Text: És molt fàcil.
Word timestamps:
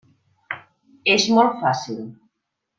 És 1.17 1.27
molt 1.37 1.61
fàcil. 1.61 2.05